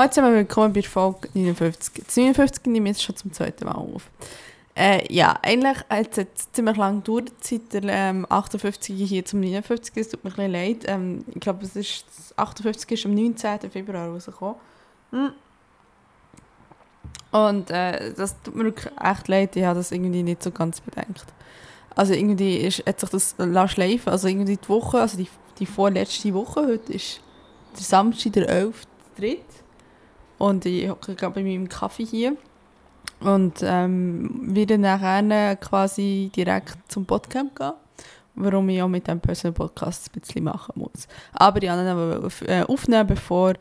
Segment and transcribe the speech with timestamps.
[0.00, 1.92] Heute sind willkommen bei Folge 59.
[2.06, 4.08] Die 59 nehme ich jetzt schon zum zweiten Mal auf.
[4.74, 9.40] Äh, ja, eigentlich hat es jetzt ziemlich lange gedauert, seit der ähm, 58 hier zum
[9.40, 9.94] 59.
[9.98, 10.86] Es tut mir ein leid.
[10.86, 13.70] Ähm, ich glaube, es ist, das 58 ist am 19.
[13.70, 14.54] Februar rausgekommen.
[15.10, 15.32] Hm.
[17.32, 18.72] Und äh, das tut mir
[19.02, 21.26] echt leid, ich habe das irgendwie nicht so ganz bedenkt.
[21.94, 23.34] Also irgendwie ist, hat sich das
[23.70, 27.20] schleifen Also irgendwie die Woche, also die, die vorletzte Woche, heute ist
[27.74, 29.40] der Samstag, der 11.3.
[30.40, 32.34] Und ich hocke gerade bei meinem Kaffee hier.
[33.20, 37.74] Und ähm, wieder nachher quasi direkt zum Podcamp gehen.
[38.36, 41.08] Warum ich auch mit dem Personal Podcast ein bisschen machen muss.
[41.34, 43.52] Aber die anderen äh, aufnehmen, bevor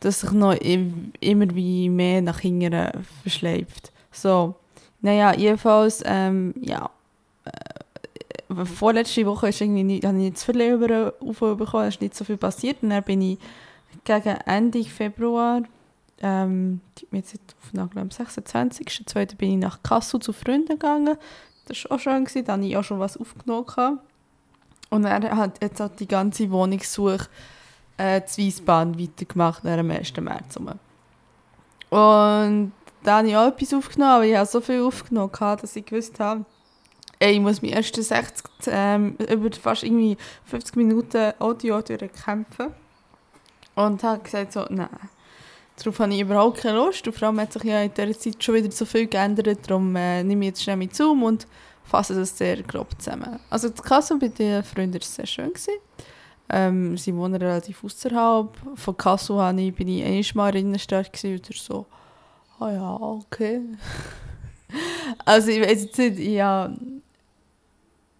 [0.00, 3.92] das sich noch immer wie mehr nach hinten verschleift.
[4.10, 4.54] So,
[5.02, 6.88] naja, jedenfalls, ähm, ja,
[7.44, 11.12] äh, vorletzte Woche ist irgendwie nicht, habe ich nicht zu viel über
[11.56, 13.38] bekommen, es ist nicht so viel passiert und dann bin ich
[14.04, 15.62] gegen Ende Februar,
[16.22, 19.06] ähm, jetzt auf am 26.
[19.06, 21.16] Zweite bin ich nach Kassel zu Freunden gegangen,
[21.66, 24.00] das war auch schön, gewesen, da habe ich auch schon was aufgenommen.
[24.90, 27.28] Und er hat jetzt halt die ganze Wohnungssuche
[27.96, 30.12] äh, das Weissbahn weitergemacht dem 1.
[30.20, 30.56] März.
[30.56, 30.78] Und
[33.02, 36.18] da habe ich auch etwas aufgenommen, aber ich habe so viel aufgenommen, dass ich gewusst
[36.20, 36.44] habe,
[37.18, 42.68] ey, ich muss meine ersten 60, ähm, über fast irgendwie 50 Minuten Audio durchkämpfen.
[43.74, 44.88] Und habe gesagt so, nein,
[45.84, 47.06] darauf habe ich überhaupt keine Lust.
[47.06, 49.94] Und vor allem hat sich ja in dieser Zeit schon wieder so viel geändert, darum
[49.96, 51.46] äh, nehme ich jetzt schnell mit Zoom und
[51.84, 53.38] fasse das sehr grob zusammen.
[53.50, 55.48] Also die Kasse bei den Freunden war sehr schön.
[55.48, 55.72] Gewesen.
[56.48, 58.50] Ähm, sie wohnen relativ außerhalb.
[58.74, 61.86] Von Kassel ich, bin ich einmal in der Innenstadt und so,
[62.58, 63.60] ah oh ja, okay.
[65.24, 66.70] also ich weiß jetzt nicht, ja,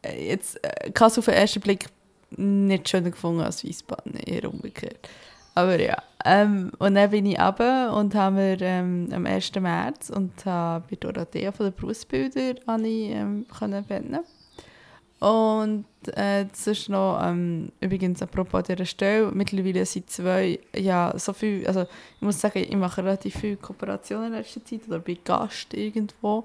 [0.05, 1.87] jetzt äh, Kassel auf den ersten Blick
[2.31, 5.09] nicht schöner gefunden als Wiesbaden, eher umgekehrt.
[5.55, 9.55] Aber ja, ähm, und dann bin ich runter und haben wir ähm, am 1.
[9.61, 13.85] März und habe bei Dorothea von den Berufsbilder ähm, können
[15.23, 15.85] und
[16.17, 21.65] äh, das ist noch, ähm, übrigens apropos dieser Stelle, mittlerweile sind zwei, ja, so viel,
[21.65, 25.75] also ich muss sagen, ich mache relativ viele Kooperationen in letzter Zeit oder bin Gast
[25.75, 26.45] irgendwo.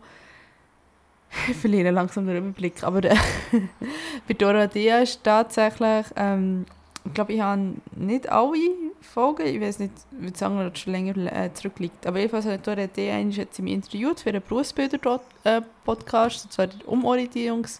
[1.50, 3.16] Ich verliere langsam den Überblick, aber äh,
[4.28, 6.68] bei Dora Dia ist tatsächlich, ähm,
[7.04, 8.58] ich glaube, ich habe nicht alle
[9.02, 13.20] Folgen, ich weiß nicht, wie das schon länger äh, zurückliegt, aber jedenfalls hat Dora Dia
[13.20, 17.80] jetzt mich interviewt für einen Berufsbilder-Podcast, und zwar der Umorientierungs-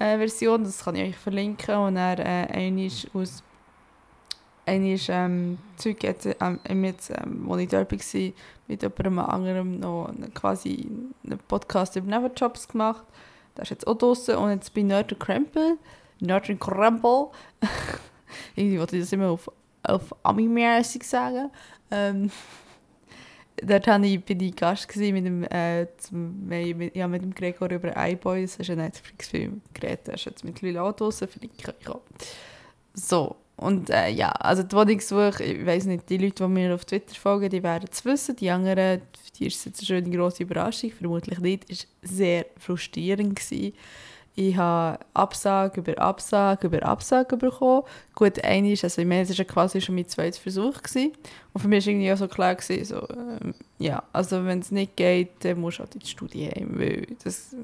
[0.00, 1.76] äh, das kann ich euch verlinken.
[1.76, 3.44] Und er äh, eine ist aus
[4.66, 8.32] eine ist ähm, Zeug jetzt, ähm, jetzt ähm, wo ich dort war,
[8.68, 10.88] mit jemandem anderem noch quasi
[11.24, 13.04] einen Podcast über Neverjobs gemacht.
[13.54, 15.76] Das ist jetzt auch draußen und jetzt bei Nerd Krempel.
[16.20, 17.26] Nerd Krempel.
[18.54, 19.50] Irgendwie wollte ich das immer auf,
[19.82, 21.50] auf Ami-mäßig sagen.
[21.90, 22.30] Ähm,
[23.62, 27.92] dort ich, bin ich Gast mit dem, äh, zum, mit, ja, mit dem Gregor über
[27.96, 31.88] iBoys, das ist ein Netflix-Film geredet, das ist jetzt mit Lila auch draussen, verlinke ich
[31.88, 32.00] auch.
[32.94, 36.86] So, und äh, ja, also die Wohnungssuche, ich weiß nicht, die Leute, die mir auf
[36.86, 40.16] Twitter folgen, die werden es wissen, die anderen, für die ist es jetzt eine schöne
[40.16, 43.36] grosse Überraschung, vermutlich nicht, war sehr frustrierend.
[43.36, 43.74] Gewesen
[44.36, 47.82] ich habe Absage über Absage über Absage bekommen.
[48.14, 50.82] Gut, eine ist, also ich meine, es war quasi schon mein zweites Versuch.
[50.82, 51.12] Gewesen.
[51.52, 54.70] Und für mich war irgendwie auch so klar, gewesen, so, ähm, ja, also wenn es
[54.70, 57.56] nicht geht, dann musst du halt in die Studie heim, weil das,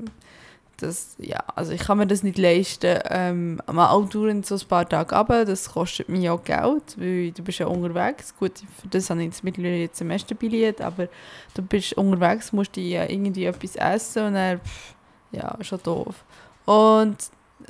[0.77, 4.69] das, ja, also ich kann mir das nicht leisten, ähm, mal auch dauernd so ein
[4.69, 8.89] paar Tage runter, das kostet mir auch Geld, weil du bist ja unterwegs, gut, für
[8.89, 11.09] das habe ich jetzt mittlerweile jetzt Semesterbillett, aber
[11.55, 14.95] du bist unterwegs, musst ja irgendwie etwas essen und dann, pff,
[15.33, 16.25] ja, schon doof.
[16.67, 17.17] Und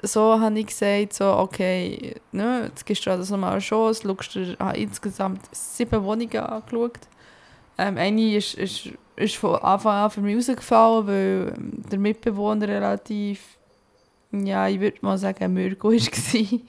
[0.02, 4.34] so habe ich gesagt, so, okay, ne, jetzt gehst du das nochmal eine Chance, schaust
[4.34, 6.98] dir, habe insgesamt sieben Wohnungen angeschaut.
[7.78, 11.54] Ähm, eine ist, ist, ist von Anfang an für mich rausgefallen, weil
[11.90, 13.58] der Mitbewohner relativ,
[14.32, 15.98] ja, ich würde mal sagen, ein Mürgo war.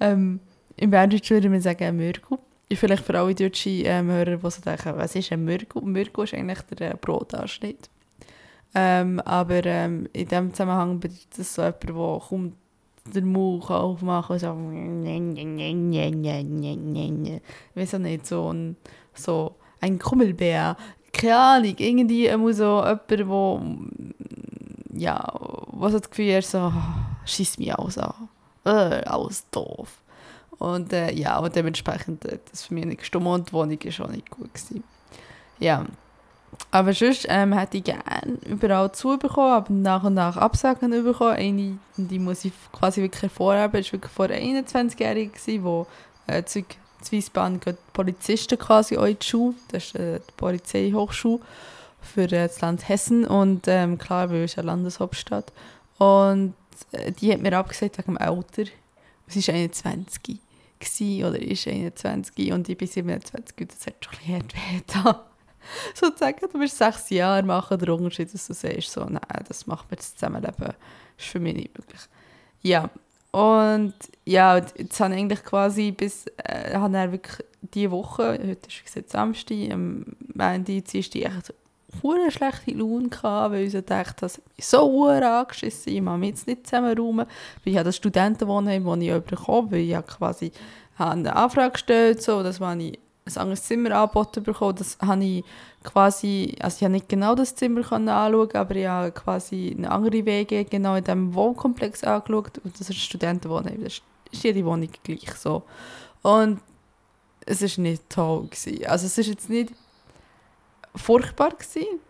[0.00, 0.40] ähm,
[0.76, 2.38] Im Berndeutsch würde man sagen, ein Mürgo.
[2.72, 5.80] Vielleicht für alle deutschen ähm, Hörer, die so denken, was ist ein Mürgo?
[5.80, 7.88] Mürgo ist eigentlich der äh, Brotanschnitt.
[8.74, 12.52] Ähm, aber ähm, in diesem Zusammenhang bedeutet das so jemand, der kaum
[13.12, 14.48] den Mund aufmachen kann so
[17.74, 18.76] ich weiß auch nicht, so ein,
[19.12, 20.76] so ein Kummelbär.
[21.12, 23.26] Keine Ahnung, irgendwie muss so jemand, der
[24.96, 25.32] ja,
[25.72, 26.72] was das Gefühl hat, so,
[27.26, 28.28] schießt mich aus an.
[28.64, 30.02] Äh, alles doof.
[30.58, 34.06] Und äh, ja, und dementsprechend, äh, das für mich nicht gestummt und die Wohnung war
[34.06, 34.54] auch nicht gut.
[34.54, 34.84] Gewesen.
[35.58, 35.84] Ja,
[36.70, 41.36] aber sonst ähm, hätte ich gerne überall zubekommen, aber nach und nach Absagen bekommen.
[41.36, 46.66] Eine, die muss ich quasi wirklich hervorheben, war wirklich vor 21-Jährigen, die äh, Zeug
[47.12, 47.22] die
[47.92, 49.54] Polizisten quasi auch in die Schule.
[49.68, 51.40] Das ist äh, die Polizeihochschule
[52.00, 53.24] für äh, das Land Hessen.
[53.26, 55.52] Und ähm, klar, weil es eine Landeshauptstadt.
[55.98, 56.54] Und
[56.92, 58.64] äh, die hat mir abgesagt wegen dem Alter.
[59.26, 60.40] Sie war 21
[60.78, 65.33] gewesen, oder ist 21 und ich bin 27 und das hat schon ein bisschen hart
[65.94, 69.90] Sozusagen, du bist sechs Jahre, machen der Unterschied, dass du sagst, so, nein, das macht
[69.90, 70.74] mir das Zusammenleben,
[71.18, 72.00] ist für mich nicht möglich.
[72.62, 72.90] Ja,
[73.34, 73.94] und
[74.24, 78.84] ja, jetzt habe ich eigentlich quasi bis, äh, habe dann wirklich diese Woche, heute ist
[78.84, 81.54] gesagt Samstag, am Montag, Dienstag, echt
[82.02, 86.30] eine schlechte Laune gehabt, weil ich dachte, das hat mich so angeschissen, ich mache mich
[86.30, 87.26] jetzt nicht zusammenräumen.
[87.64, 90.52] Ich habe das Studentenwohnheim, das ich bekommen weil ich quasi
[90.96, 94.76] eine Anfrage gestellt so, dass ich ein anderes Zimmer angeboten bekommen.
[94.76, 95.44] Das habe ich
[95.82, 100.64] quasi, also ich nicht genau das Zimmer anschauen aber ich habe quasi eine andere Wege
[100.64, 105.62] genau in diesem Wohnkomplex angeschaut und das ist Studentenwohnheim, das ist jede Wohnung gleich so.
[106.22, 106.60] Und
[107.46, 108.48] es war nicht toll.
[108.48, 108.86] Gewesen.
[108.86, 109.72] Also es ist jetzt nicht
[110.94, 112.00] furchtbar gewesen,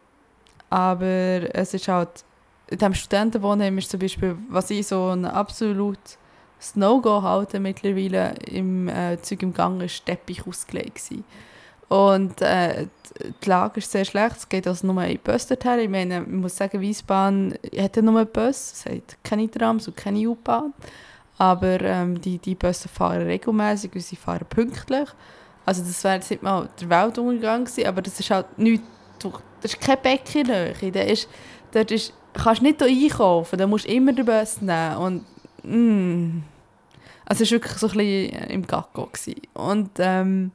[0.70, 2.25] aber es ist halt,
[2.69, 5.99] in diesem Studentenwohnheim ist zum Beispiel, was ich so ein absolut
[6.75, 11.25] No-Go halte mittlerweile im äh, Zeug im Gang, ist Teppich ausgelegt gewesen.
[11.89, 12.87] Und äh,
[13.43, 15.81] die Lage ist sehr schlecht, es geht also nur ein Bus dorthin.
[15.81, 19.97] Ich meine, ich muss sagen, Wiesbaden hat ja nur Bus, es hat keine Trams und
[19.97, 20.73] keine U-Bahn.
[21.39, 25.09] Aber ähm, die, die Busse fahren regelmäßig und sie fahren pünktlich.
[25.67, 28.87] Also das wäre jetzt nicht mal der Weltuntergang gewesen, aber das ist halt nichts,
[29.61, 29.99] das ist kein
[30.81, 31.29] in der ist,
[31.73, 35.25] dort ist, kannst nicht hier einkaufen, da musst du immer den Bus nehmen und
[35.64, 36.43] mm,
[37.26, 39.06] also es war wirklich so ein bisschen im Gacko.
[39.06, 39.40] Gewesen.
[39.55, 40.50] Und ähm,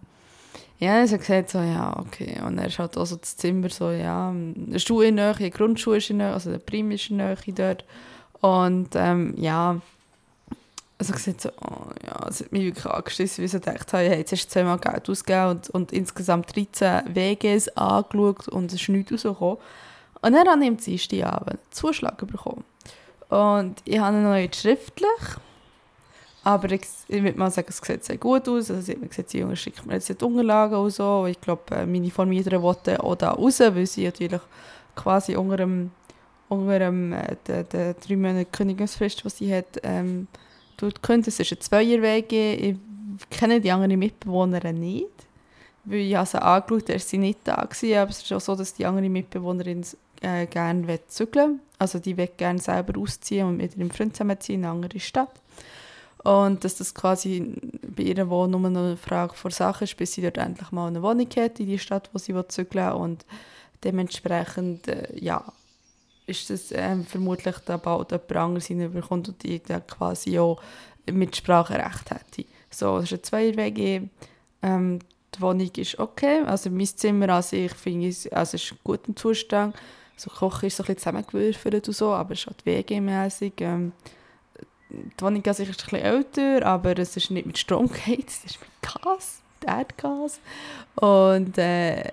[0.79, 2.39] ja, er hat gesagt, so, ja, okay.
[2.45, 5.50] Und er ist halt auch so das Zimmer so, ja, eine Schule in der Nähe,
[5.50, 7.85] Grundschule ist in der Nähe, also der Prim ist in der Nähe dort.
[8.41, 9.81] Und ähm, ja,
[10.97, 14.19] also gesagt so, oh, ja, es hat mich wirklich angeschissen, weil ich gedacht habe, hey,
[14.19, 18.89] jetzt hast du zweimal Geld ausgegeben und, und insgesamt 13 WGs angeschaut und es ist
[18.89, 19.57] nichts rausgekommen.
[20.21, 22.63] Und dann habe ich am Dienstagabend Zuschlag bekommen.
[23.29, 25.07] Und ich habe noch nicht schriftlich,
[26.43, 28.71] aber ich, ich würde mal sagen, es sieht sehr gut aus.
[28.71, 31.25] Also, sie hat mir gesagt, die Junge schickt mir jetzt die Unterlagen und so.
[31.27, 34.41] Ich glaube, äh, meine Vermieterin wollte auch da raus, weil sie natürlich
[34.95, 35.91] quasi unter dem,
[36.47, 40.27] unter dem äh, der, der drei Monate Kündigungsfrist, die sie hat, ähm,
[40.77, 41.29] dort könnte.
[41.29, 42.53] Es ist ein Zweierwege.
[42.53, 42.77] Ich
[43.29, 45.07] kenne die anderen Mitbewohner nicht.
[45.85, 48.55] Weil ich habe sie angeschaut, er sie nicht da gewesen, aber es ist auch so,
[48.55, 49.83] dass die andere Mitbewohnerin
[50.21, 54.66] äh, gerne zügeln Also die will gerne selber ausziehen und mit ihrem Freund zusammenziehen in
[54.66, 55.31] eine andere Stadt.
[56.24, 57.56] Und dass das quasi
[57.95, 61.01] bei ihrer Wohnung nur eine Frage vor Sache ist, bis sie dort endlich mal eine
[61.01, 63.25] Wohnung hat in die Stadt, wo sie zügeln Und
[63.83, 65.45] dementsprechend, äh, ja,
[66.27, 70.62] ist das ähm, vermutlich da bald jemand anderes hineinbekommt und die dann quasi auch
[71.10, 72.45] Mitspracherecht hätte.
[72.69, 74.01] So, es ist ein Zweier-WG.
[74.62, 75.00] Ähm,
[75.36, 76.42] die Wohnung ist okay.
[76.45, 79.75] Also mein Zimmer an sich finde ich, also ist in gutem Zustand.
[80.19, 83.53] So Kochen ist so ein zusammengewürfelt und so, aber es ist halt WG-mäßig.
[83.59, 83.93] Ähm,
[84.89, 88.59] die Wohnung ist ein bisschen älter, aber es ist nicht mit Strom geheizt, es ist
[88.59, 90.41] mit Gas, mit Erdgas.
[90.95, 92.03] Und äh,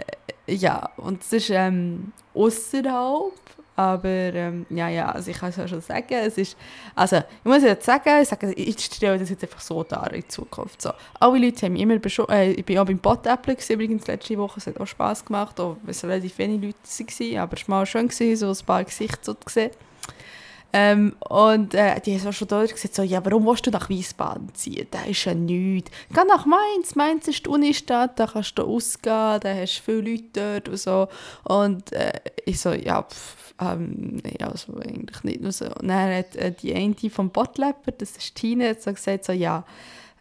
[0.47, 3.33] ja, und es ist ähm, außerhalb
[3.77, 6.57] aber ähm, ja, ja, also ich kann es ja schon sagen, es ist,
[6.95, 10.29] also ich muss jetzt sagen, ich, sage, ich stelle das jetzt einfach so dar in
[10.29, 10.81] Zukunft.
[10.81, 10.91] So.
[11.21, 14.59] Alle Leute haben mich immer beschossen, äh, ich bin auch beim Bot-Apple übrigens letzte Woche,
[14.59, 17.79] es hat auch Spass gemacht, auch wenn es relativ wenige Leute waren, aber es war
[17.79, 19.71] mal schön, gewesen, so ein paar Gesichter zu sehen.
[20.73, 24.55] Ähm, und äh, die haben schon dort gesagt, so, ja, warum willst du nach Wiesbaden
[24.55, 24.87] ziehen?
[24.91, 25.91] Da ist ja nichts.
[26.13, 30.11] Geh nach Mainz, Mainz ist die Unistadt, da kannst du ausgehen, da hast du viele
[30.11, 31.09] Leute dort und so.
[31.45, 32.13] Und äh,
[32.45, 35.67] ich so, ja, pff, ähm, nee, also eigentlich nicht nur so.
[35.67, 39.65] Und dann hat äh, die eine vom Bottlepper, das ist Tine, so gesagt, so, ja,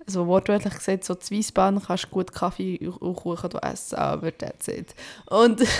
[0.05, 4.67] also wortwörtlich gesagt, so zu Wiesbaden kannst du gut Kaffee und Kuchen essen, aber that's
[4.67, 4.93] it.
[5.29, 5.63] Und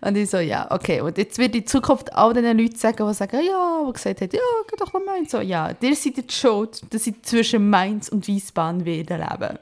[0.00, 1.00] Und ich so, ja, okay.
[1.00, 4.30] Und jetzt wird in Zukunft all den Leuten sagen, die sagen, ja, die gesagt haben,
[4.32, 5.30] ja, geh doch nach Mainz.
[5.30, 9.60] So, ja, ihr seid jetzt schuld, dass ich zwischen Mainz und Wiesbaden wieder lebe.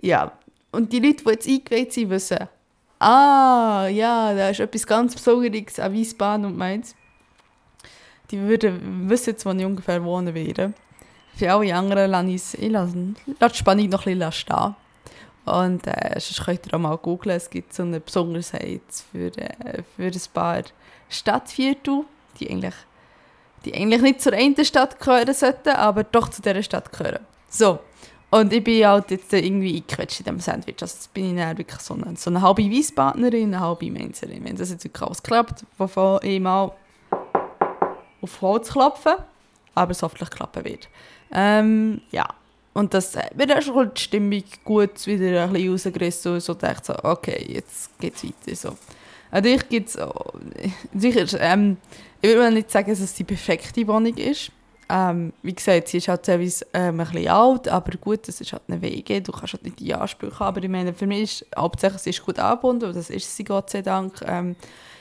[0.00, 0.32] Ja.
[0.72, 2.48] Und die Leute, die jetzt eingeweiht sind, wissen,
[2.98, 6.94] ah, ja, da ist etwas ganz Besonderes an Wiesbaden und Mainz.
[8.30, 10.72] Die würden wissen jetzt, wo ich ungefähr wohnen werde.
[11.36, 14.74] Für alle anderen lasse ich, ich lasse, lasse die Spannung noch ein bisschen stehen.
[15.44, 18.80] Und äh, sonst könnt ihr auch mal googeln, es gibt so eine Besonderheit
[19.12, 20.62] für, äh, für ein paar
[21.08, 22.04] Stadtviertel,
[22.40, 22.74] die eigentlich,
[23.64, 27.20] die eigentlich nicht zur einen Stadt gehören sollten, aber doch zu dieser Stadt gehören.
[27.48, 27.78] So,
[28.30, 30.76] und ich bin halt jetzt irgendwie eingequetscht in diesem Sandwich.
[30.80, 34.44] Also jetzt bin ich dann wirklich so eine, so eine halbe Weissbadnerin, eine halbe Menzerin.
[34.44, 36.72] Wenn das jetzt wirklich alles klappt, wovon ich mal
[38.20, 39.14] auf Holz klopfen,
[39.74, 40.88] aber es hoffentlich klappen wird.
[41.32, 42.26] Ähm, ja,
[42.74, 46.54] und das hat mir dann schon die Stimmung gut wieder ein bisschen rausgerissen und so
[46.54, 48.54] dachte so, okay, jetzt geht es weiter.
[48.54, 48.76] So.
[49.32, 49.98] Natürlich gibt es,
[50.94, 51.78] sicher, ähm,
[52.20, 54.50] ich will nicht sagen, dass es die perfekte Wohnung ist.
[54.88, 58.52] Ähm, wie gesagt, sie ist halt teilweise ähm, ein bisschen alt, aber gut, das ist
[58.52, 60.56] halt eine Wege, du kannst halt nicht die Ansprüche haben.
[60.56, 63.44] Aber ich meine, für mich ist hauptsächlich, sie ist gut angebunden und das ist sie
[63.44, 64.22] Gott sei Dank.
[64.24, 64.54] Ähm,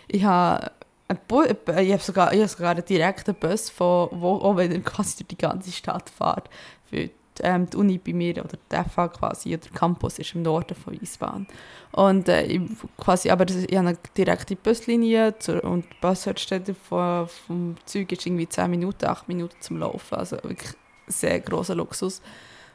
[0.08, 0.72] ich habe
[1.08, 5.18] ich habe sogar, ich habe sogar einen direkten Bus, von, wo, auch wenn er quasi
[5.18, 6.50] durch die ganze Stadt fährt,
[6.90, 7.10] für
[7.42, 10.76] ähm, die Uni bei mir oder die FH quasi, oder der Campus ist im Norden
[10.76, 11.48] von Wiesbaden.
[11.92, 12.62] Und äh, ich,
[12.98, 18.26] quasi, aber ich habe eine direkte Buslinie zur, und die Bushaltestelle vom, vom Zeug ist
[18.26, 20.16] irgendwie 10 Minuten, 8 Minuten zum Laufen.
[20.16, 20.74] Also wirklich
[21.08, 22.22] sehr großer Luxus.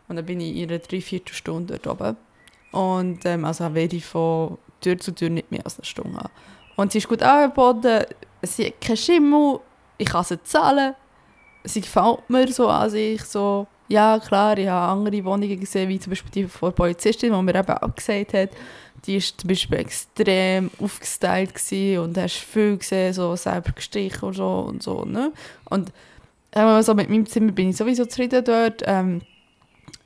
[0.09, 2.17] Und dann bin ich in einer Dreiviertelstunde dort oben.
[2.73, 6.31] Und ähm, also werde ich von Tür zu Tür nicht mehr als eine Stunde haben.
[6.77, 8.05] Und sie ist gut angeboten,
[8.43, 9.61] sie hat keinen Schimmel,
[9.99, 10.95] ich kann sie zahlen.
[11.65, 15.99] Sie gefällt mir so an sich so ja, klar, ich habe andere Wohnungen gesehen, wie
[15.99, 18.51] zum Beispiel die von der Polizistin, die mir eben gesagt hat,
[19.05, 21.55] die war zum Beispiel extrem aufgestylt
[21.99, 25.33] und hast viel gesehen, so selber gestrichen und so und so, ne?
[25.65, 25.93] Und
[26.53, 29.23] also mit meinem Zimmer bin ich sowieso zufrieden dort, ähm,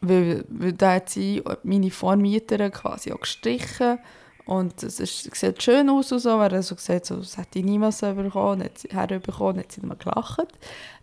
[0.00, 3.98] weil, weil da hat sie meine Vormieterin quasi auch gestrichen
[4.46, 7.64] und es sieht schön aus und so, weil er so gesagt so, das hätte ich
[7.64, 10.48] niemals bekommen, nicht herbekommen, hat sie nicht mal gelacht.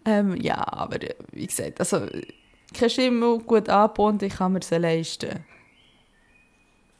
[0.06, 0.98] Ähm, ja, aber
[1.32, 2.08] wie gesagt, also
[2.74, 5.46] kein Schimmel, gut angebunden, ich kann mir sie leisten.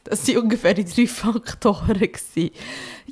[0.04, 2.10] Das waren ungefähr die drei Faktoren.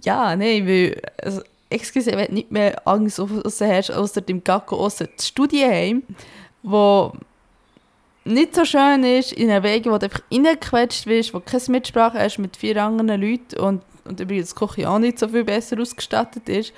[0.03, 5.07] Ja, nein, weil, also, excuse, wenn du nicht mehr Angst hast, außer dem Gacko, außer
[5.15, 6.03] das Studienheim,
[6.63, 7.13] wo
[8.25, 11.63] nicht so schön ist, in einer Wege, wo du einfach reingequetscht wirst, wo du keine
[11.69, 15.43] Mitsprache hast mit vier anderen Leuten und, und übrigens die Küche auch nicht so viel
[15.43, 16.73] besser ausgestattet ist,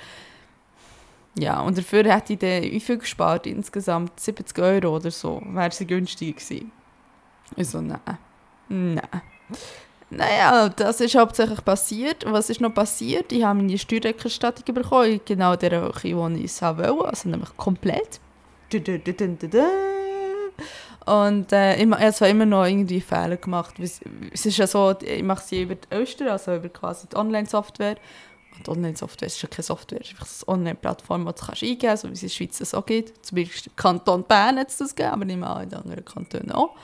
[1.38, 3.46] ja, und dafür hätte ich dann wie viel gespart?
[3.46, 5.40] Insgesamt 70 Euro oder so.
[5.46, 6.70] Wäre sie günstig gewesen.
[7.56, 8.00] Ich so, nein.
[8.68, 9.22] Nein.
[10.10, 12.24] Naja, das ist hauptsächlich passiert.
[12.30, 13.32] Was ist noch passiert?
[13.32, 18.20] Ich habe meine Steuerrückerstattung bekommen, genau der Höhe, die ich es wollte, also nämlich komplett.
[21.06, 23.74] Und äh, ich, habe zwar immer noch irgendwie Fehler gemacht.
[23.80, 24.00] Es
[24.46, 27.96] ist ja so, ich mache sie über die Öster, also über quasi die Online-Software.
[28.58, 31.80] Und Online-Software ist schon keine Software, es ist einfach eine Online-Plattform, die du kannst eingeben
[31.80, 33.26] kannst, so wie es in der Schweiz so gibt.
[33.26, 36.52] Zum Beispiel im Kanton Bern hat es das gegeben, aber nicht mehr in anderen Kantonen
[36.52, 36.74] auch.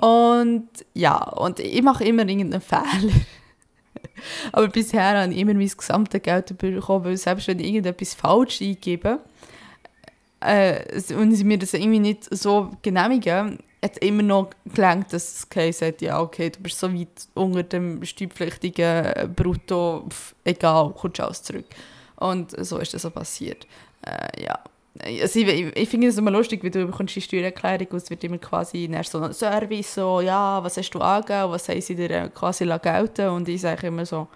[0.00, 3.14] Und ja, und ich mache immer irgendeinen Fehler.
[4.52, 8.60] aber bisher habe ich immer mein gesamtes Geld bekommen, weil selbst wenn ich irgendetwas falsch
[8.60, 9.20] eingebe,
[10.40, 15.48] äh, und sie mir das irgendwie nicht so genehmigen, hat immer noch gelangt, dass es
[15.48, 21.42] Case ja okay, du bist so weit unter dem steuerpflichtigen Brutto, pf, egal, kommst alles
[21.42, 21.66] zurück.
[22.16, 23.66] Und so ist das so passiert.
[24.02, 24.58] Äh, ja.
[25.02, 28.08] Also ich, ich, ich finde es immer lustig, wie du bekommst die Steuererklärung und es
[28.08, 31.94] wird immer quasi so ein Service, so, ja, was hast du angegeben, was haben sie
[31.94, 34.26] dir äh, quasi gelten und ich sage immer so,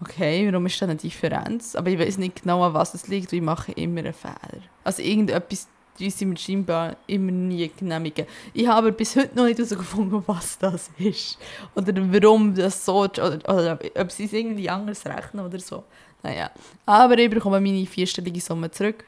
[0.00, 1.74] okay, warum ist da eine Differenz?
[1.74, 4.62] Aber ich weiß nicht genau, an was es liegt, und ich mache immer einen Fehler.
[4.84, 8.26] Also irgendetwas mir scheinbar immer nie genehmigen.
[8.52, 11.38] Ich habe bis heute noch nicht herausgefunden, was das ist.
[11.74, 13.18] Oder warum das so ist.
[13.18, 15.84] Oder, oder ob sie es irgendwie anders rechnen oder so.
[16.22, 16.50] Naja.
[16.86, 19.04] Aber ich bekomme meine vierstellige Summe zurück.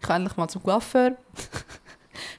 [0.00, 1.16] Ich kann endlich mal zum Coiffeur.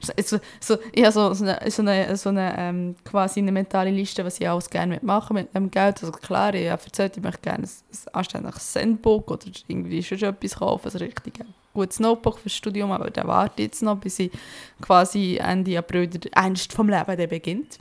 [0.00, 3.90] so, so, ich habe so, so eine, so eine, so eine ähm, quasi eine mentale
[3.90, 6.02] Liste, was ich alles gerne machen mit dem Geld.
[6.02, 10.22] Also klar, ich habe erzählt, ich möchte gerne ein, ein anständiges Sendbook oder irgendwie schon
[10.22, 11.40] etwas kaufen, also richtig
[11.74, 14.30] gutes Notebook fürs Studium, aber der wartet jetzt noch, bis ich
[14.80, 17.78] quasi Ende April der Ernst vom Leben der beginnt.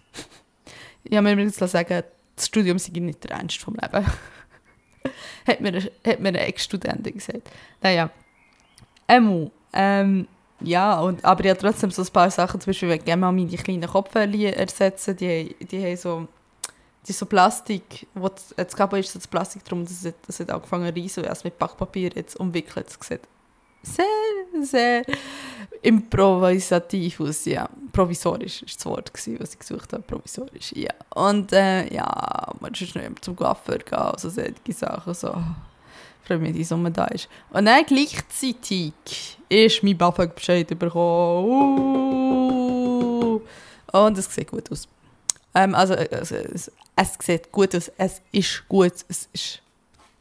[1.04, 2.04] ich habe mir übrigens sagen,
[2.36, 4.06] das Studium sei nicht der Ernst vom Leben.
[5.48, 7.50] hat, mir, hat mir eine Ex-Studentin gesagt.
[7.82, 8.10] Naja.
[9.08, 10.28] Ähm, ähm,
[10.62, 13.32] ja, und, aber ich habe trotzdem so ein paar Sachen, zum Beispiel, wenn ich mal
[13.32, 16.28] meine kleinen Kopfhörer ersetzen, die, die haben so,
[17.06, 20.52] die so Plastik, wo das, jetzt gab ist das Plastik drum, das hat, das hat
[20.52, 22.88] angefangen zu reisen, als mit Backpapier jetzt umwickelt.
[22.88, 23.22] Es sieht
[23.84, 25.04] sehr, sehr
[25.82, 27.70] improvisativ aus, ja.
[27.92, 30.94] Provisorisch war das Wort, gewesen, was ich gesucht habe, provisorisch, ja.
[31.14, 35.36] Und äh, ja, man ist noch zum Coiffeur gehen, also solche Sachen, so.
[36.22, 37.28] Ich freue mich, dass Sommer da ist.
[37.52, 38.94] Und dann gleichzeitig
[39.50, 41.50] ist mein BAföG Bescheid bekommen.
[43.34, 43.42] Uh,
[43.92, 44.88] und es sieht gut aus.
[45.54, 49.62] Ähm, also, also es, es sieht gut aus, es ist gut, es ist...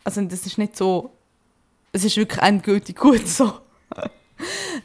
[0.03, 1.13] Also das ist nicht so
[1.93, 3.53] es ist wirklich endgültig gut so.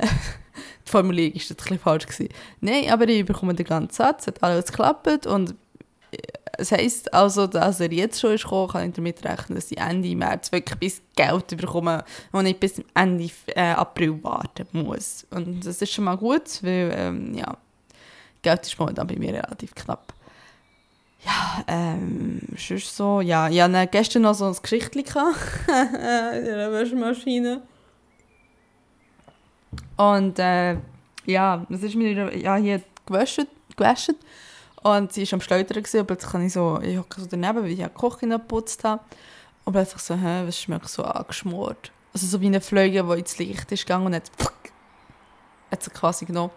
[0.02, 2.06] die Formulierung war ein bisschen falsch.
[2.06, 2.30] Gewesen.
[2.62, 5.56] Nein, aber ich bekomme den ganzen Satz, hat alles geklappt und
[6.58, 9.78] es heisst also, dass er jetzt schon ist gekommen, kann ich damit rechnen, dass ich
[9.78, 15.28] Ende März wirklich bis Geld bekomme und nicht bis Ende äh, April warten muss.
[15.30, 17.58] Und das ist schon mal gut, weil, ähm, ja,
[18.42, 20.14] Geld ist momentan bei mir relativ knapp.
[21.26, 25.04] Ja, ähm, sonst so, ja, ich hatte gestern noch so ein Geschichtchen
[26.38, 27.62] in der Waschmaschine.
[29.98, 30.78] Und äh,
[31.26, 34.16] ja, es ist mir ja, hier gewaschen, gewaschen
[34.84, 37.72] und sie war am Schleudern und plötzlich kann ich so, ich hocke so daneben, weil
[37.72, 39.02] ich ja die Küche geputzt habe
[39.66, 41.92] und plötzlich so, hä, was schmeckt so angeschmort?
[42.14, 44.32] Also so wie eine Fleuge, die ins Licht ist gegangen und hat,
[45.72, 46.54] hat sie quasi genommen.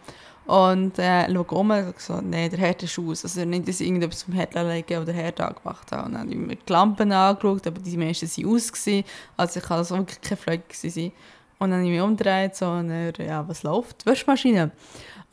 [0.50, 3.22] Und äh, schaue um und so, nein, der Herd ist aus.
[3.22, 6.06] Also nicht, dass ich irgendetwas vom Herd legen oder Herd angemacht habe.
[6.06, 8.72] Und dann habe ich mir die Lampen angeschaut, aber die meisten waren aus.
[8.72, 9.04] Gewesen.
[9.36, 11.12] Also ich kann das wirklich keine Fleuge sein.
[11.60, 14.02] Und dann habe ich mich umgedreht so, und er, ja, was läuft?
[14.02, 14.72] Die Waschmaschine.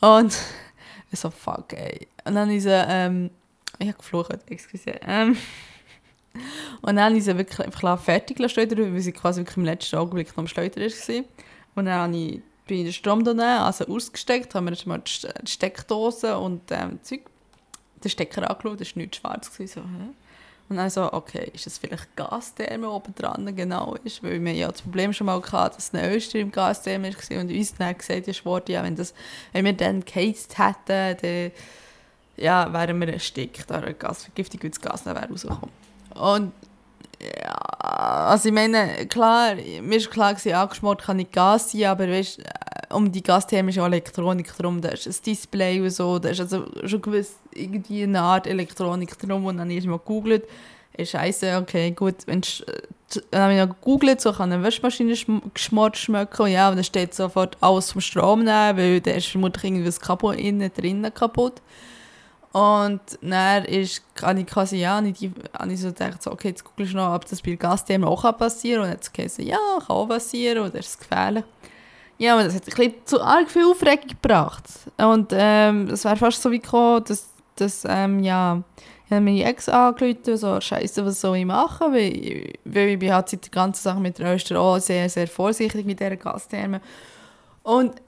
[0.02, 0.38] Und
[1.12, 2.08] ich so, fuck, ey.
[2.24, 3.32] Und dann ist er, ähm,
[3.80, 5.00] ich habe geflucht, excuse.
[5.02, 5.36] Ähm,
[6.84, 9.96] und dann habe ich sie wirklich einfach fertig schleudern, weil sie quasi wirklich im letzten
[9.96, 11.24] Augenblick noch am Schleudern war.
[11.74, 15.52] Und dann habe ich, bin ich den Strom da also ausgesteckt, haben wir erstmal die
[15.52, 17.22] Steckdose und ähm, Zeug,
[18.04, 19.52] den Stecker angeschaut, das war nicht schwarz.
[19.52, 20.10] Gewesen, so, hä?
[20.70, 24.22] Und dann so, okay, ist das vielleicht Gastherme oben dran genau ist?
[24.22, 27.50] Weil wir ja das Problem schon mal hatten, dass eine Öster im Gastherme war und
[27.50, 29.14] uns dann gesagt ist ja, wenn, das,
[29.54, 31.52] wenn wir dann geheizt hätten, dann
[32.36, 35.72] ja, wären wir erstickt an einer Gasvergiftung, weil das Gas dann wäre rausgekommen.
[36.16, 36.52] Und
[37.22, 37.56] ja,
[38.28, 42.44] also ich meine, klar, mir ist klar gewesen, angeschmort kann nicht Gas sein, aber weißt,
[42.92, 46.40] um die Gastherme ist auch Elektronik drum, da ist ein Display und so, da ist
[46.40, 50.46] also schon gewiss irgendwie eine Art Elektronik drum und dann habe ich mal gegoogelt,
[50.96, 55.16] ist scheiße, okay, gut, wenn äh, dann habe ich noch gegoogelt, so kann eine Waschmaschine
[55.54, 59.64] geschmort schmecken, ja, und dann steht sofort alles vom Strom nehmen, weil da ist vermutlich
[59.64, 61.62] irgendwie was kaputt, innen drinnen kaputt.
[62.58, 66.48] Und dann ist, habe ich quasi, ja, habe ich, habe ich so gedacht, so, okay,
[66.48, 68.92] jetzt googelst du noch, ob das bei Gasthemen auch passieren kann.
[68.92, 71.44] Und hat es ja, kann auch passieren, oder ist es gefährlich.
[72.18, 74.64] Ja, aber das hat ein bisschen zu arg viel Aufregung gebracht.
[74.98, 78.64] Und ähm, es wäre fast so wie gekommen, dass, dass ähm, ja,
[79.06, 81.94] ich habe meine Ex angerufen, so, scheiße, was soll ich machen?
[81.94, 85.28] Weil, weil ich bin halt seit der ganzen Sache mit der Öster auch sehr, sehr
[85.28, 86.82] vorsichtig mit dieser Gastherme.
[87.62, 88.02] Und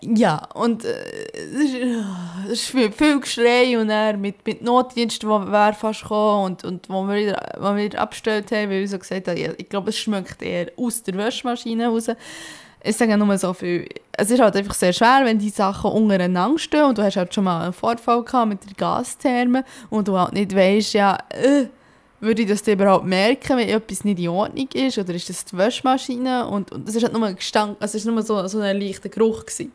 [0.00, 0.94] ja, und äh,
[1.32, 6.88] es ist viel, viel Geschrei und er mit, mit Notdiensten, die fast gekommen und, und
[6.88, 9.68] wo wir wieder, wo wir wieder abgestellt haben, weil wir so gesagt haben, ja, ich
[9.68, 12.08] glaube, es schmeckt eher aus der Waschmaschine raus.
[12.82, 16.58] Ich sage nur so viel, es ist halt einfach sehr schwer, wenn die Sachen untereinander
[16.58, 20.16] stehen und du hast halt schon mal einen Vorfall gehabt mit der Gastherme und du
[20.16, 21.66] halt nicht weißt, ja, äh,
[22.20, 24.98] würde ich das überhaupt merken, wenn etwas nicht in Ordnung ist?
[24.98, 26.46] Oder ist das die Waschmaschine?
[26.48, 29.08] Und, und das ist halt nur Gestank, also es war nur so, so ein leichter
[29.08, 29.46] Geruch.
[29.46, 29.72] Gewesen.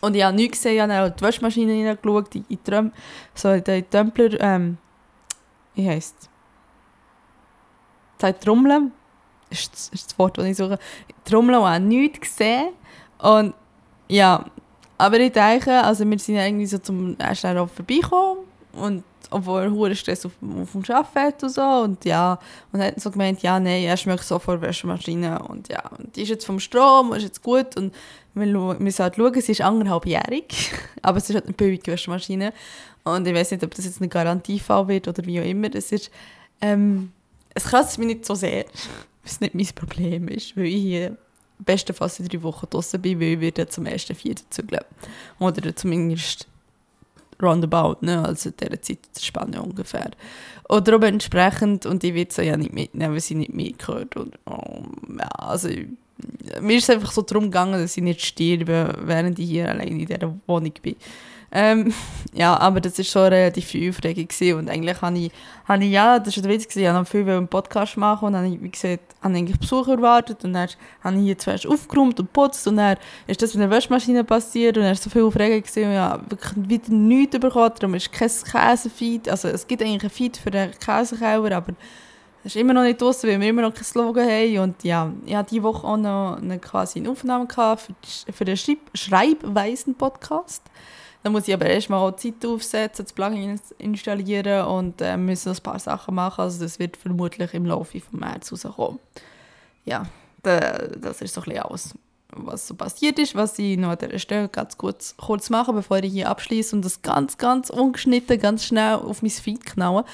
[0.00, 2.92] Und ich habe nichts gesehen, ich habe auch die Waschmaschine hineingeschaut, in, in, Tröm,
[3.34, 4.78] so in die Templer, ähm,
[5.74, 6.16] wie heisst
[8.18, 8.40] es?
[8.40, 8.92] Trommeln,
[9.50, 10.78] ist, das, ist das Wort, das ich suche.
[11.24, 12.70] Trommeln habe nichts gesehen.
[13.18, 13.54] Und
[14.08, 14.44] ja,
[14.98, 19.70] aber ich denke, also wir sind irgendwie so zum ersten Mal vorbeigekommen und obwohl er
[19.70, 21.62] hohen Stress auf, auf dem Arbeiten und so.
[21.62, 22.38] Und ja
[22.72, 25.42] und hat so gemeint ja nein er schmeckt so vor Wäschemaschine.
[25.42, 27.76] Und ja und die ist jetzt vom Strom ist jetzt gut.
[27.76, 27.94] Und
[28.34, 28.46] wir
[28.78, 30.72] müssen halt schauen sie ist anderthalbjährig.
[31.02, 32.52] Aber es ist halt eine billige Wäschemaschine.
[33.04, 35.92] Und ich weiß nicht ob das jetzt ein Garantiefall wird oder wie auch immer das
[35.92, 36.10] ist.
[36.60, 37.12] Ähm,
[37.54, 38.64] es kratzt mich nicht so sehr
[39.24, 41.16] was nicht mein Problem ist weil ich hier
[41.58, 44.84] bestenfalls in drei Wochen draußen bin weil ich werde zum ersten Viertel zügeln.
[45.38, 46.48] Oder zumindest
[47.42, 48.24] roundabout, ne?
[48.24, 50.10] also dieser Zeitspanne ungefähr.
[50.68, 54.16] Oder aber entsprechend, und ich will sie ja nicht mitnehmen, weil sie nicht mitgehört.
[54.16, 54.82] Und, oh,
[55.18, 55.68] ja, also,
[56.60, 59.88] mir ist es einfach so darum gegangen, dass ich nicht sterbe, während ich hier allein
[59.88, 60.96] in dieser Wohnung bin.
[61.54, 61.92] Ähm,
[62.32, 65.30] ja, aber das war schon relativ viel Aufregung und eigentlich habe ich,
[65.68, 68.58] habe ich, ja, das war der Witz, ich habe viel einen Podcast machen und habe
[68.58, 70.68] wie gesagt, habe eigentlich Besucher erwartet und dann
[71.04, 74.78] habe ich hier zuerst aufgeräumt und geputzt und dann ist das mit der Waschmaschine passiert
[74.78, 78.10] und dann war so viel Aufregung gewesen und ja, wirklich wieder nichts bekommen, darum ist
[78.10, 81.74] kein Käsefeed, also es gibt eigentlich ein Feed für den Käsekauer, aber
[82.44, 84.58] es ist immer noch nicht draußen, weil wir immer noch kein Slogan haben.
[84.58, 88.56] Und ja, ich hatte diese Woche auch noch eine, quasi eine Aufnahme für, für den
[88.56, 90.62] Schreib Schreibweisen-Podcast.
[91.22, 95.78] Dann muss ich aber erstmal Zeit aufsetzen, das Plugin installieren und äh, müssen ein paar
[95.78, 96.42] Sachen machen.
[96.42, 98.98] Also das wird vermutlich im Laufe des März rauskommen.
[99.84, 100.06] Ja,
[100.42, 101.94] das ist so ein bisschen alles,
[102.34, 105.98] was so passiert ist, was ich noch an dieser Stelle ganz kurz, kurz mache, bevor
[105.98, 110.04] ich hier abschließe und das ganz, ganz ungeschnitten, ganz schnell auf mein Feed knaue.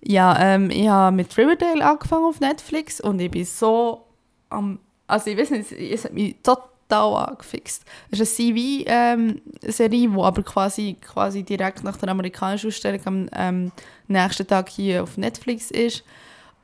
[0.00, 4.04] Ja, ähm, ich habe mit Riverdale angefangen auf Netflix und ich bin so
[4.48, 7.84] am, also ich weiß nicht, es hat mich total total angefixt.
[8.10, 13.28] Es ist eine CV-Serie, ähm, die aber quasi, quasi direkt nach der amerikanischen Ausstellung am
[13.34, 13.72] ähm,
[14.08, 16.04] nächsten Tag hier auf Netflix ist.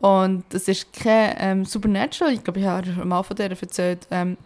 [0.00, 4.06] Und es ist kein ähm, Supernatural, ich glaube, ich habe mal von der erzählt.
[4.10, 4.36] Ähm,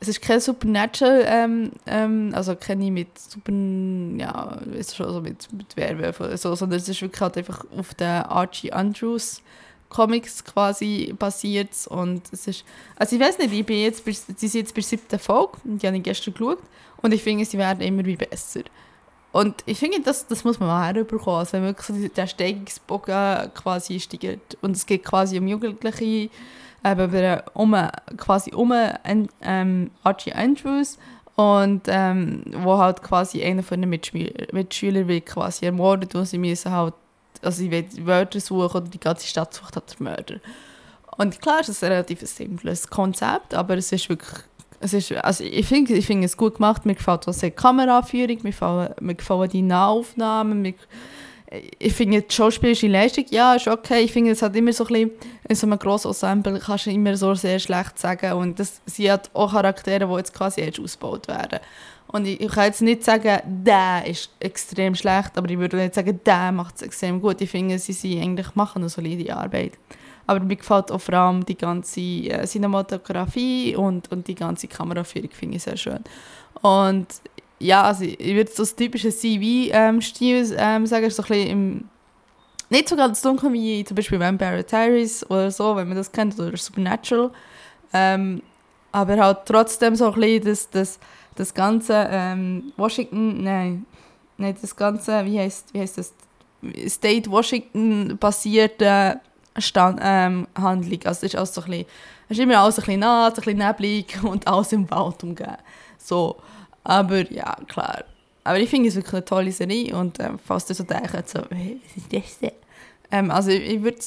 [0.00, 5.52] es ist kein Supernatural, ähm, ähm, also keine mit Super, ja, ist schon so mit,
[5.52, 9.42] mit Werwölfen so, sondern es ist wirklich halt einfach auf den Archie Andrews
[9.88, 12.64] Comics quasi basiert und es ist,
[12.96, 15.96] also ich weiß nicht, ich bin jetzt, sie sind jetzt bei siebten Folge, die habe
[15.96, 16.58] ich gestern geschaut
[17.02, 18.60] und ich finde, sie werden immer wie besser.
[19.32, 24.00] Und ich finde, das, das muss man mal herüberkommen, also wenn wirklich der Steigungsbogen quasi
[24.00, 26.30] steigt und es geht quasi um Jugendliche,
[26.84, 27.76] eben um,
[28.16, 28.72] quasi um
[29.42, 30.98] ähm, Archie Andrews
[31.36, 36.38] und ähm, wo halt quasi einer von den Mitschüler, Mitschülern wird quasi ermordet und sie
[36.38, 36.94] müssen halt,
[37.42, 40.36] also sie wollen Wörter suchen oder die ganze Stadt sucht halt den Mörder.
[41.16, 44.44] Und klar ist es ein relativ simples Konzept, aber es ist wirklich
[44.80, 48.38] es ist, also ich finde ich find es gut gemacht, mir gefällt auch die Kameraführung,
[48.42, 50.74] mir gefallen, mir gefallen die Nahaufnahmen, mir,
[51.78, 54.02] ich finde die schauspielerische Leistung, ja, ist okay.
[54.02, 55.10] Ich finde, es hat immer so ein bisschen,
[55.48, 58.32] in so einem grossen Ensemble kannst du immer so sehr schlecht sagen.
[58.34, 61.60] Und das sind halt auch Charaktere, die jetzt quasi erst ausgebaut werden.
[62.08, 65.94] Und ich, ich kann jetzt nicht sagen, der ist extrem schlecht, aber ich würde nicht
[65.94, 67.40] sagen, der macht es extrem gut.
[67.40, 69.72] Ich finde, sie, sie eigentlich machen eine solide Arbeit.
[70.26, 75.30] Aber mir gefällt auch vor allem die ganze äh, Cinematografie und, und die ganze Kameraführung
[75.30, 76.00] finde ich sehr schön.
[76.60, 77.06] Und
[77.58, 81.84] ja, also ich würde das typische CV-Stil ähm, sagen, so ein im,
[82.70, 86.38] nicht so ganz dunkel wie zum Beispiel Vampire Diaries oder so, wenn man das kennt,
[86.38, 87.30] oder Supernatural.
[87.92, 88.42] Ähm,
[88.92, 90.98] aber halt trotzdem so ein bisschen das, das,
[91.34, 93.86] das ganze ähm, Washington, nein,
[94.36, 96.14] nicht das ganze, wie heißt, wie heißt das,
[96.88, 99.20] State Washington basierte
[99.56, 101.00] Stand, ähm, Handlung.
[101.04, 101.86] Also es ist, alles so ein bisschen,
[102.28, 105.56] es ist immer alles ein bisschen nass, ein bisschen neblig und alles im Wald umgeben.
[105.98, 106.36] So.
[106.88, 108.04] Aber ja, klar.
[108.44, 111.58] Aber ich finde es wirklich eine tolle Serie und ähm, falls so denkt, so, was
[111.96, 112.52] ist das denn?
[113.10, 113.98] Ähm, also ich, ich würde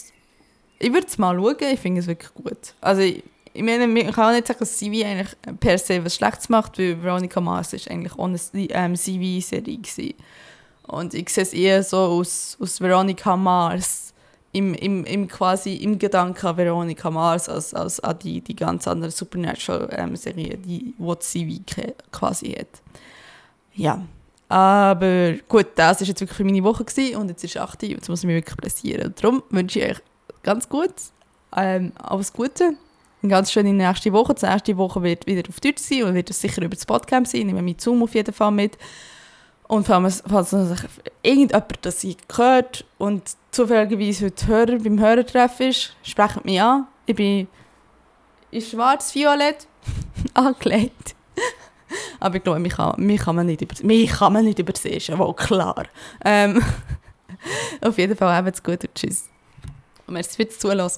[0.80, 2.74] ich es mal schauen, ich finde es wirklich gut.
[2.82, 6.16] Also ich, ich meine, man kann auch nicht sagen, dass CV eigentlich per se was
[6.16, 10.16] Schlechtes macht, weil Veronica Mars ist eigentlich eine ähm, CV-Serie
[10.88, 14.11] Und ich sehe es eher so aus, aus Veronica Mars
[14.54, 18.88] im, im, im quasi im Gedanken an Veronica Mars als, als an die, die ganz
[18.88, 21.62] andere Supernatural-Serie, ähm, die, die CV
[22.12, 22.82] quasi hat.
[23.74, 24.02] Ja,
[24.50, 28.10] aber gut, das war jetzt wirklich meine Woche gewesen, und jetzt ist 8 Uhr, jetzt
[28.10, 29.14] muss ich mich wirklich pressieren.
[29.20, 30.02] Darum wünsche ich euch
[30.44, 30.94] ganz gut,
[31.56, 32.76] ähm, alles Gute,
[33.24, 34.34] eine ganz schöne nächste Woche.
[34.34, 37.32] Die nächste Woche wird wieder auf Deutsch sein und wird es sicher über das Podcast
[37.32, 37.42] sein.
[37.42, 38.78] Ich nehme mit Zoom auf jeden Fall mit.
[39.72, 40.52] Und falls, falls
[41.24, 46.88] irgendjemand das gehört und zufälligerweise heute Hörer beim Hörertreff ist, sprecht mich an.
[47.06, 47.48] Ich bin
[48.52, 49.66] in schwarz-violett
[50.34, 51.16] angelegt.
[52.20, 55.18] Aber ich glaube, mich kann, mich kann man nicht, über, mich kann man nicht übersehen,
[55.18, 55.86] wohl klar.
[56.26, 56.62] Ähm,
[57.82, 59.30] auf jeden Fall, habt's gut und tschüss.
[60.06, 60.92] Und merci fürs Zuhören.